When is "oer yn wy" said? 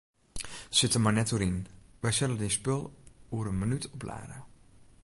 1.33-2.09